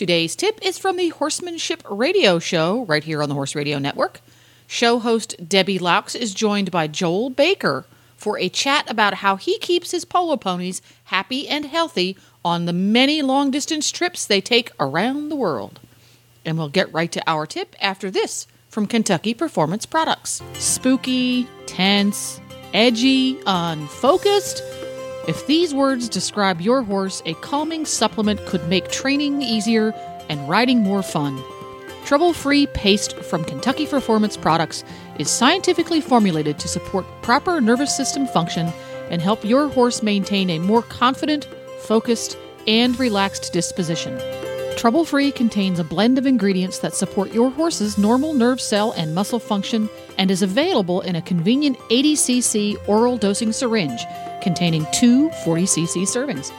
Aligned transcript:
Today's 0.00 0.34
tip 0.34 0.58
is 0.62 0.78
from 0.78 0.96
the 0.96 1.10
Horsemanship 1.10 1.82
Radio 1.90 2.38
Show 2.38 2.86
right 2.86 3.04
here 3.04 3.22
on 3.22 3.28
the 3.28 3.34
Horse 3.34 3.54
Radio 3.54 3.78
Network. 3.78 4.22
Show 4.66 4.98
host 4.98 5.36
Debbie 5.46 5.78
Loucks 5.78 6.16
is 6.16 6.32
joined 6.32 6.70
by 6.70 6.86
Joel 6.86 7.28
Baker 7.28 7.84
for 8.16 8.38
a 8.38 8.48
chat 8.48 8.90
about 8.90 9.12
how 9.12 9.36
he 9.36 9.58
keeps 9.58 9.90
his 9.90 10.06
polo 10.06 10.38
ponies 10.38 10.80
happy 11.04 11.46
and 11.46 11.66
healthy 11.66 12.16
on 12.42 12.64
the 12.64 12.72
many 12.72 13.20
long 13.20 13.50
distance 13.50 13.90
trips 13.90 14.24
they 14.24 14.40
take 14.40 14.72
around 14.80 15.28
the 15.28 15.36
world. 15.36 15.80
And 16.46 16.56
we'll 16.56 16.70
get 16.70 16.90
right 16.94 17.12
to 17.12 17.22
our 17.26 17.44
tip 17.44 17.76
after 17.78 18.10
this 18.10 18.46
from 18.70 18.86
Kentucky 18.86 19.34
Performance 19.34 19.84
Products. 19.84 20.40
Spooky, 20.54 21.46
tense, 21.66 22.40
edgy, 22.72 23.38
unfocused. 23.44 24.62
If 25.30 25.46
these 25.46 25.72
words 25.72 26.08
describe 26.08 26.60
your 26.60 26.82
horse, 26.82 27.22
a 27.24 27.34
calming 27.34 27.86
supplement 27.86 28.44
could 28.46 28.66
make 28.66 28.90
training 28.90 29.42
easier 29.42 29.94
and 30.28 30.48
riding 30.48 30.80
more 30.80 31.04
fun. 31.04 31.40
Trouble 32.04 32.32
free 32.32 32.66
paste 32.66 33.16
from 33.18 33.44
Kentucky 33.44 33.86
Performance 33.86 34.36
Products 34.36 34.82
is 35.20 35.30
scientifically 35.30 36.00
formulated 36.00 36.58
to 36.58 36.66
support 36.66 37.06
proper 37.22 37.60
nervous 37.60 37.96
system 37.96 38.26
function 38.26 38.72
and 39.08 39.22
help 39.22 39.44
your 39.44 39.68
horse 39.68 40.02
maintain 40.02 40.50
a 40.50 40.58
more 40.58 40.82
confident, 40.82 41.44
focused, 41.78 42.36
and 42.66 42.98
relaxed 42.98 43.52
disposition. 43.52 44.18
Trouble 44.76 45.04
Free 45.04 45.30
contains 45.30 45.78
a 45.78 45.84
blend 45.84 46.16
of 46.16 46.26
ingredients 46.26 46.78
that 46.78 46.94
support 46.94 47.32
your 47.32 47.50
horse's 47.50 47.98
normal 47.98 48.32
nerve 48.32 48.60
cell 48.60 48.92
and 48.92 49.14
muscle 49.14 49.38
function 49.38 49.90
and 50.16 50.30
is 50.30 50.42
available 50.42 51.02
in 51.02 51.16
a 51.16 51.22
convenient 51.22 51.76
80cc 51.90 52.88
oral 52.88 53.18
dosing 53.18 53.52
syringe 53.52 54.00
containing 54.42 54.86
two 54.92 55.28
40cc 55.44 56.04
servings. 56.04 56.50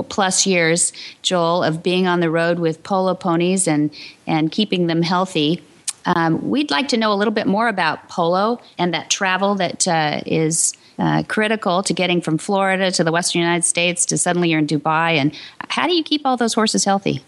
plus 0.09 0.45
years, 0.45 0.94
Joel, 1.22 1.63
of 1.63 1.83
being 1.83 2.08
on 2.08 2.19
the 2.19 2.30
road 2.30 2.59
with 2.59 2.83
polo 2.83 3.13
ponies 3.13 3.67
and, 3.67 3.91
and 4.27 4.52
keeping 4.52 4.88
them 4.88 5.02
healthy. 5.02 5.61
Um, 6.05 6.49
we'd 6.49 6.71
like 6.71 6.88
to 6.89 6.97
know 6.97 7.11
a 7.11 7.16
little 7.16 7.33
bit 7.33 7.47
more 7.47 7.67
about 7.67 8.09
polo 8.09 8.61
and 8.77 8.94
that 8.94 9.09
travel 9.09 9.55
that 9.55 9.88
uh, 9.88 10.21
is 10.25 10.73
uh, 10.97 11.23
critical 11.27 11.83
to 11.83 11.94
getting 11.94 12.21
from 12.21 12.38
Florida 12.38 12.91
to 12.91 13.03
the 13.03 13.11
Western 13.11 13.41
United 13.41 13.63
States 13.63 14.05
to 14.08 14.17
suddenly 14.17 14.49
you're 14.49 14.59
in 14.59 14.67
Dubai. 14.67 15.17
And 15.17 15.38
how 15.69 15.88
do 15.88 15.93
you 15.93 16.03
keep 16.03 16.25
all 16.25 16.38
those 16.38 16.53
horses 16.53 16.86
healthy? 16.86 17.21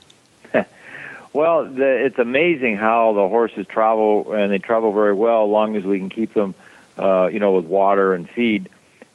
Well, 1.34 1.66
the, 1.66 2.06
it's 2.06 2.20
amazing 2.20 2.76
how 2.76 3.14
the 3.14 3.28
horses 3.28 3.66
travel, 3.66 4.34
and 4.34 4.52
they 4.52 4.58
travel 4.58 4.92
very 4.92 5.14
well, 5.14 5.46
as 5.46 5.50
long 5.50 5.78
as 5.78 5.86
we 5.86 5.98
can 5.98 6.10
keep 6.10 6.34
them, 6.34 6.54
uh, 7.00 7.30
you 7.32 7.40
know, 7.40 7.54
with 7.54 7.66
water 7.66 8.14
and 8.14 8.30
feed. 8.30 8.68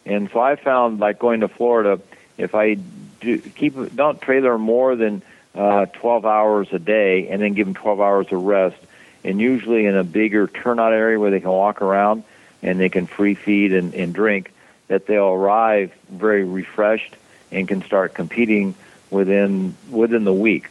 And 0.06 0.30
so 0.32 0.40
I 0.40 0.56
found, 0.56 0.98
like 0.98 1.18
going 1.18 1.40
to 1.40 1.48
Florida, 1.48 2.00
if 2.38 2.54
I 2.54 2.78
do 3.20 3.38
keep 3.38 3.94
don't 3.94 4.20
trailer 4.20 4.58
more 4.58 4.96
than 4.96 5.22
uh, 5.54 5.86
12 5.86 6.26
hours 6.26 6.68
a 6.72 6.78
day, 6.78 7.28
and 7.28 7.40
then 7.40 7.54
give 7.54 7.66
them 7.66 7.74
12 7.74 8.00
hours 8.00 8.26
of 8.30 8.42
rest, 8.42 8.76
and 9.24 9.40
usually 9.40 9.86
in 9.86 9.96
a 9.96 10.04
bigger 10.04 10.46
turnout 10.46 10.92
area 10.92 11.18
where 11.18 11.30
they 11.30 11.40
can 11.40 11.50
walk 11.50 11.82
around 11.82 12.24
and 12.62 12.78
they 12.80 12.88
can 12.88 13.06
free 13.06 13.34
feed 13.34 13.72
and, 13.72 13.94
and 13.94 14.14
drink, 14.14 14.52
that 14.88 15.06
they'll 15.06 15.24
arrive 15.24 15.92
very 16.10 16.44
refreshed 16.44 17.16
and 17.50 17.68
can 17.68 17.82
start 17.82 18.14
competing 18.14 18.74
within 19.10 19.74
within 19.90 20.24
the 20.24 20.32
week. 20.32 20.68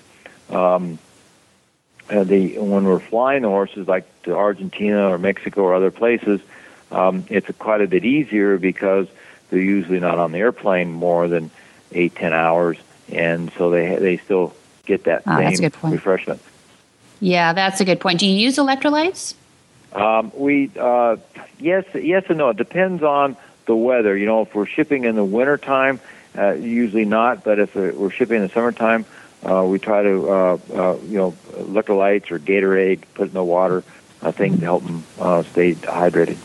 Um, 0.49 0.99
uh, 2.09 2.23
the 2.23 2.59
when 2.59 2.85
we're 2.85 2.99
flying 2.99 3.41
the 3.41 3.49
horses 3.49 3.87
like 3.87 4.05
to 4.23 4.35
Argentina 4.35 5.09
or 5.09 5.17
Mexico 5.17 5.61
or 5.63 5.73
other 5.73 5.91
places, 5.91 6.41
um, 6.91 7.25
it's 7.29 7.49
quite 7.57 7.81
a 7.81 7.87
bit 7.87 8.05
easier 8.05 8.57
because 8.57 9.07
they're 9.49 9.59
usually 9.59 9.99
not 9.99 10.19
on 10.19 10.31
the 10.31 10.37
airplane 10.37 10.91
more 10.91 11.27
than 11.27 11.49
eight 11.95 12.15
ten 12.15 12.33
hours, 12.33 12.77
and 13.11 13.51
so 13.53 13.69
they 13.69 13.95
they 13.95 14.17
still 14.17 14.53
get 14.85 15.05
that 15.05 15.23
oh, 15.25 15.53
same 15.53 15.71
refreshment. 15.91 16.41
Yeah, 17.19 17.53
that's 17.53 17.81
a 17.81 17.85
good 17.85 17.99
point. 17.99 18.19
Do 18.19 18.27
you 18.27 18.35
use 18.35 18.57
electrolytes? 18.57 19.33
Um, 19.93 20.31
we 20.35 20.69
uh, 20.77 21.17
yes 21.59 21.85
yes 21.93 22.25
and 22.29 22.37
no. 22.37 22.49
It 22.49 22.57
depends 22.57 23.01
on 23.01 23.37
the 23.65 23.75
weather. 23.75 24.15
You 24.15 24.25
know, 24.25 24.41
if 24.41 24.53
we're 24.53 24.65
shipping 24.65 25.05
in 25.05 25.15
the 25.15 25.23
wintertime, 25.23 25.99
uh, 26.37 26.51
usually 26.51 27.05
not. 27.05 27.43
But 27.43 27.59
if 27.59 27.75
we're 27.75 28.11
shipping 28.11 28.37
in 28.37 28.43
the 28.43 28.49
summertime, 28.49 29.05
uh, 29.43 29.63
we 29.65 29.79
try 29.79 30.03
to, 30.03 30.29
uh, 30.29 30.57
uh, 30.73 30.97
you 31.07 31.17
know, 31.17 31.31
electrolytes 31.53 32.31
or 32.31 32.39
Gatorade, 32.39 33.03
put 33.13 33.27
in 33.27 33.33
the 33.33 33.43
water, 33.43 33.83
uh, 34.21 34.31
things 34.31 34.59
to 34.59 34.65
help 34.65 34.83
them 34.83 35.03
uh, 35.19 35.43
stay 35.43 35.75
hydrated. 35.75 36.37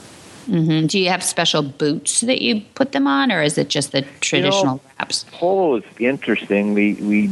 Mm-hmm. 0.46 0.86
Do 0.86 0.98
you 0.98 1.08
have 1.10 1.22
special 1.22 1.62
boots 1.62 2.20
that 2.22 2.42
you 2.42 2.62
put 2.74 2.92
them 2.92 3.06
on, 3.06 3.30
or 3.30 3.42
is 3.42 3.58
it 3.58 3.68
just 3.68 3.92
the 3.92 4.02
traditional 4.20 4.62
you 4.62 4.66
know, 4.66 4.80
wraps? 4.98 5.24
Polo 5.32 5.76
is 5.76 5.84
interesting. 5.98 6.74
We 6.74 6.94
we 6.94 7.30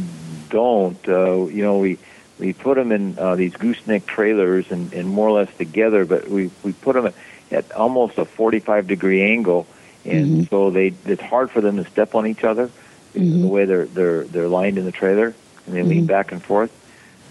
don't. 0.49 1.07
Uh, 1.07 1.45
you 1.45 1.63
know, 1.63 1.77
we 1.77 1.97
we 2.39 2.53
put 2.53 2.75
them 2.75 2.91
in 2.91 3.17
uh, 3.17 3.35
these 3.35 3.53
gooseneck 3.53 4.05
trailers 4.05 4.71
and, 4.71 4.93
and 4.93 5.09
more 5.09 5.27
or 5.27 5.31
less 5.31 5.55
together, 5.57 6.05
but 6.05 6.27
we 6.27 6.51
we 6.63 6.73
put 6.73 6.93
them 6.93 7.07
at, 7.07 7.13
at 7.51 7.71
almost 7.73 8.17
a 8.17 8.25
45 8.25 8.87
degree 8.87 9.21
angle, 9.23 9.67
and 10.05 10.27
mm-hmm. 10.27 10.43
so 10.43 10.69
they 10.69 10.93
it's 11.05 11.21
hard 11.21 11.51
for 11.51 11.61
them 11.61 11.77
to 11.77 11.89
step 11.89 12.15
on 12.15 12.27
each 12.27 12.43
other 12.43 12.69
mm-hmm. 13.13 13.41
the 13.41 13.47
way 13.47 13.65
they're 13.65 13.85
they're 13.85 14.23
they're 14.23 14.47
lined 14.47 14.77
in 14.77 14.85
the 14.85 14.91
trailer 14.91 15.33
and 15.65 15.75
they 15.75 15.81
mm-hmm. 15.81 15.89
lean 15.89 16.05
back 16.05 16.31
and 16.31 16.43
forth. 16.43 16.71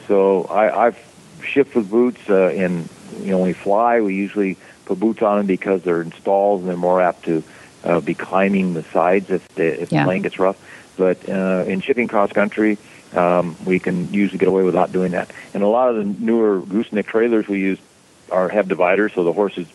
So 0.07 0.45
I, 0.45 0.87
I've 0.87 0.99
shipped 1.43 1.75
with 1.75 1.91
boots, 1.91 2.29
uh, 2.29 2.49
and 2.49 2.89
you 3.21 3.31
know 3.31 3.39
when 3.39 3.49
we 3.49 3.53
fly, 3.53 4.01
we 4.01 4.15
usually 4.15 4.57
put 4.89 4.99
boots 4.99 5.23
on 5.23 5.39
them 5.39 5.47
because 5.47 5.83
they're 5.83 6.03
in 6.03 6.13
stalls 6.13 6.61
and 6.61 6.69
they're 6.69 6.77
more 6.77 7.01
apt 7.01 7.25
to 7.25 7.45
uh, 7.85 8.01
be 8.01 8.15
climbing 8.15 8.75
the 8.75 8.83
sides 8.85 9.31
if 9.31 9.47
the 9.55 9.83
if 9.83 9.93
yeah. 9.93 10.03
the 10.03 10.09
lane 10.09 10.23
gets 10.23 10.39
rough. 10.39 10.59
But 10.97 11.29
uh, 11.29 11.65
in 11.67 11.81
shipping 11.81 12.09
cross 12.09 12.33
country, 12.33 12.79
um, 13.15 13.57
we 13.65 13.79
can 13.79 14.13
usually 14.13 14.39
get 14.39 14.49
away 14.49 14.65
without 14.65 14.91
doing 14.91 15.13
that. 15.13 15.31
And 15.55 15.63
a 15.63 15.69
lot 15.69 15.91
of 15.91 15.97
the 15.97 16.05
newer 16.05 16.61
gooseneck 16.61 17.07
trailers 17.07 17.47
we 17.47 17.61
use 17.61 17.79
are 18.33 18.49
have 18.49 18.67
dividers, 18.69 19.13
so 19.15 19.23
the 19.23 19.33
horses 19.33 19.69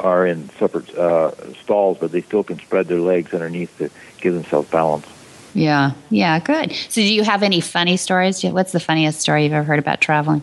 are 0.00 0.26
in 0.26 0.48
separate 0.50 0.92
uh, 0.94 1.32
stalls, 1.54 1.98
but 1.98 2.10
they 2.10 2.22
still 2.22 2.42
can 2.42 2.58
spread 2.58 2.88
their 2.88 3.00
legs 3.00 3.34
underneath 3.34 3.76
to 3.78 3.90
give 4.20 4.34
themselves 4.34 4.68
balance. 4.70 5.06
Yeah, 5.54 5.92
yeah, 6.10 6.40
good. 6.40 6.72
So, 6.72 7.00
do 7.00 7.14
you 7.14 7.22
have 7.22 7.44
any 7.44 7.60
funny 7.60 7.96
stories? 7.96 8.42
What's 8.42 8.72
the 8.72 8.80
funniest 8.80 9.20
story 9.20 9.44
you've 9.44 9.52
ever 9.52 9.64
heard 9.64 9.78
about 9.78 10.00
traveling? 10.00 10.42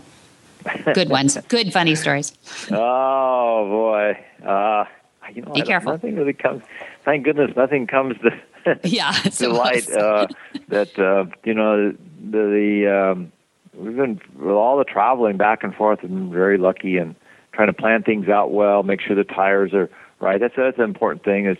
Good 0.93 1.09
ones, 1.09 1.37
good 1.47 1.73
funny 1.73 1.95
stories. 1.95 2.33
Oh 2.71 3.67
boy, 3.67 4.47
uh, 4.47 4.85
you 5.33 5.41
know, 5.41 5.53
be 5.53 5.61
careful. 5.61 5.93
Nothing 5.93 6.15
really 6.15 6.33
comes. 6.33 6.63
Thank 7.03 7.23
goodness, 7.23 7.51
nothing 7.55 7.87
comes 7.87 8.15
to 8.21 8.79
yeah 8.83 9.11
to 9.11 9.49
light. 9.49 9.89
Uh, 9.91 10.27
that 10.69 10.97
uh, 10.99 11.25
you 11.43 11.53
know 11.53 11.91
the, 11.91 11.97
the 12.31 13.11
um, 13.11 13.31
we've 13.73 13.95
been 13.95 14.21
with 14.35 14.55
all 14.55 14.77
the 14.77 14.83
traveling 14.83 15.37
back 15.37 15.63
and 15.63 15.73
forth. 15.73 16.01
Been 16.01 16.31
very 16.31 16.57
lucky 16.57 16.97
and 16.97 17.15
trying 17.53 17.67
to 17.67 17.73
plan 17.73 18.03
things 18.03 18.29
out 18.29 18.51
well. 18.51 18.83
Make 18.83 19.01
sure 19.01 19.15
the 19.15 19.23
tires 19.23 19.73
are 19.73 19.89
right. 20.19 20.39
That's 20.39 20.55
that's 20.55 20.77
an 20.77 20.83
important 20.83 21.23
thing. 21.23 21.47
Is 21.47 21.57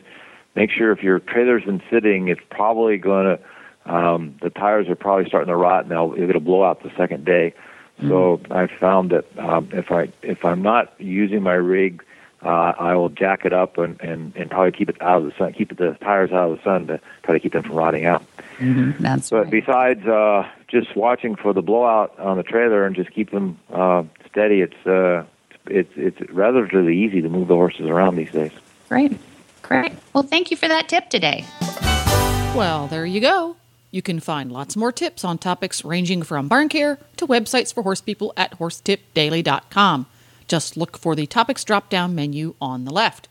make 0.56 0.70
sure 0.72 0.92
if 0.92 1.02
your 1.02 1.20
trailer's 1.20 1.64
been 1.64 1.82
sitting, 1.90 2.28
it's 2.28 2.42
probably 2.50 2.98
going 2.98 3.38
to 3.38 3.92
um, 3.92 4.36
the 4.42 4.50
tires 4.50 4.88
are 4.90 4.96
probably 4.96 5.26
starting 5.28 5.48
to 5.48 5.56
rot 5.56 5.84
and 5.84 5.92
they'll, 5.92 6.14
it'll 6.18 6.42
blow 6.42 6.64
out 6.64 6.84
the 6.84 6.92
second 6.96 7.26
day. 7.26 7.54
So 8.02 8.38
mm-hmm. 8.38 8.54
I 8.54 8.68
found 8.68 9.12
that 9.12 9.26
um, 9.38 9.70
if 9.72 9.92
I 9.92 10.10
if 10.22 10.44
I'm 10.44 10.62
not 10.62 10.94
using 11.00 11.44
my 11.44 11.54
rig, 11.54 12.04
uh, 12.44 12.74
I 12.80 12.96
will 12.96 13.10
jack 13.10 13.46
it 13.46 13.54
up 13.54 13.78
and, 13.78 14.00
and, 14.02 14.36
and 14.36 14.50
probably 14.50 14.72
keep 14.72 14.90
it 14.90 15.00
out 15.02 15.22
of 15.22 15.26
the 15.26 15.38
sun, 15.38 15.54
keep 15.54 15.78
the 15.78 15.98
tires 16.02 16.32
out 16.32 16.52
of 16.52 16.58
the 16.58 16.64
sun 16.64 16.88
to 16.88 17.00
try 17.24 17.34
to 17.34 17.40
keep 17.40 17.54
them 17.54 17.64
from 17.64 17.76
rotting 17.76 18.06
out. 18.06 18.24
Mm-hmm. 18.58 19.04
That's 19.04 19.30
but 19.30 19.44
right. 19.44 19.50
besides 19.50 20.06
uh, 20.08 20.50
just 20.68 20.96
watching 20.96 21.36
for 21.36 21.54
the 21.54 21.62
blowout 21.62 22.18
on 22.20 22.38
the 22.38 22.44
trailer 22.44 22.86
and 22.86 22.96
just 22.96 23.12
keep 23.12 23.32
them 23.32 23.60
uh, 23.72 24.04
steady, 24.30 24.62
it's 24.62 24.88
uh, 24.88 25.24
it's 25.68 25.92
it's 25.96 26.20
relatively 26.32 26.98
easy 26.98 27.22
to 27.22 27.30
move 27.30 27.48
the 27.48 27.56
horses 27.56 27.86
around 27.86 28.16
these 28.16 28.32
days. 28.32 28.52
Great. 28.90 29.18
Great. 29.62 29.94
Well, 30.14 30.24
thank 30.24 30.52
you 30.52 30.58
for 30.58 30.68
that 30.68 30.90
tip 30.90 31.10
today. 31.10 31.46
Well, 32.56 32.88
there 32.88 33.06
you 33.06 33.22
go. 33.22 33.56
You 33.92 34.02
can 34.02 34.20
find 34.22 34.52
lots 34.52 34.76
more 34.78 34.92
tips 34.92 35.24
on 35.24 35.38
topics 35.38 35.86
ranging 35.86 36.24
from 36.24 36.48
barn 36.48 36.70
care 36.70 36.98
to 37.18 37.28
websites 37.28 37.72
for 37.74 37.84
horse 37.84 38.02
people 38.02 38.34
at 38.38 38.58
horsetipdaily.com. 38.58 40.06
Just 40.48 40.78
look 40.78 40.98
for 40.98 41.14
the 41.16 41.28
topics 41.28 41.66
drop 41.66 41.90
down 41.90 42.16
menu 42.16 42.56
on 42.62 42.86
the 42.86 42.92
left. 42.92 43.28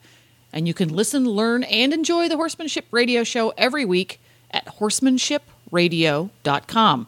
And 0.53 0.69
you 0.69 0.75
can 0.75 0.91
listen, 0.91 1.25
learn, 1.25 1.63
and 1.65 1.95
enjoy 1.95 2.29
the 2.29 2.37
Horsemanship 2.37 2.85
Radio 2.91 3.25
Show 3.25 3.55
every 3.57 3.85
week 3.85 4.21
at 4.51 4.67
horsemanshipradio.com. 4.67 7.07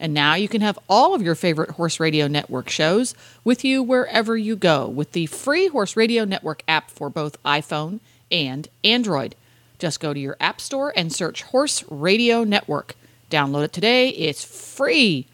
And 0.00 0.14
now 0.14 0.34
you 0.34 0.48
can 0.48 0.60
have 0.60 0.78
all 0.88 1.12
of 1.14 1.22
your 1.22 1.34
favorite 1.34 1.72
Horse 1.72 1.98
Radio 1.98 2.28
Network 2.28 2.68
shows 2.68 3.16
with 3.42 3.64
you 3.64 3.82
wherever 3.82 4.36
you 4.36 4.54
go 4.54 4.86
with 4.86 5.10
the 5.12 5.26
free 5.26 5.66
Horse 5.68 5.96
Radio 5.96 6.24
Network 6.24 6.62
app 6.68 6.90
for 6.90 7.10
both 7.10 7.42
iPhone 7.42 7.98
and 8.30 8.68
Android. 8.84 9.34
Just 9.78 10.00
go 10.00 10.12
to 10.12 10.20
your 10.20 10.36
App 10.40 10.60
Store 10.60 10.92
and 10.96 11.12
search 11.12 11.42
Horse 11.42 11.84
Radio 11.88 12.44
Network. 12.44 12.94
Download 13.30 13.64
it 13.64 13.72
today, 13.72 14.08
it's 14.10 14.42
free. 14.42 15.26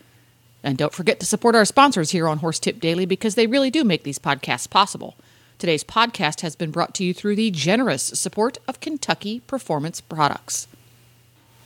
And 0.63 0.79
don't 0.79 0.93
forget 0.93 1.21
to 1.21 1.27
support 1.27 1.55
our 1.55 1.65
sponsors 1.65 2.11
here 2.11 2.27
on 2.27 2.39
Horse 2.39 2.59
Tip 2.59 2.81
Daily 2.81 3.07
because 3.07 3.35
they 3.35 3.47
really 3.47 3.71
do 3.71 3.85
make 3.85 4.03
these 4.03 4.19
podcasts 4.19 4.69
possible. 4.69 5.15
Today's 5.59 5.85
podcast 5.85 6.41
has 6.41 6.57
been 6.57 6.71
brought 6.71 6.95
to 6.95 7.05
you 7.05 7.15
through 7.15 7.37
the 7.37 7.51
generous 7.51 8.03
support 8.03 8.59
of 8.67 8.81
Kentucky 8.81 9.41
Performance 9.41 10.01
Products. 10.01 10.67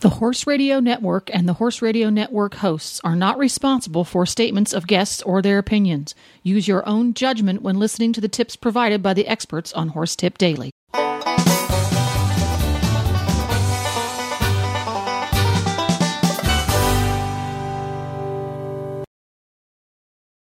The 0.01 0.11
Horse 0.11 0.47
Radio 0.47 0.79
Network 0.79 1.29
and 1.35 1.49
the 1.49 1.55
Horse 1.55 1.83
Radio 1.83 2.09
Network 2.09 2.55
hosts 2.57 3.01
are 3.03 3.17
not 3.17 3.39
responsible 3.39 4.05
for 4.05 4.27
statements 4.27 4.73
of 4.73 4.87
guests 4.87 5.23
or 5.23 5.43
their 5.43 5.59
opinions. 5.59 6.15
Use 6.45 6.69
your 6.69 6.89
own 6.89 7.15
judgment 7.15 7.63
when 7.63 7.81
listening 7.81 8.13
to 8.13 8.21
the 8.21 8.29
tips 8.29 8.55
provided 8.55 9.03
by 9.03 9.15
the 9.15 9.27
experts 9.27 9.73
on 9.73 9.89
Horse 9.89 10.15
Tip 10.15 10.39
Daily. 10.39 10.71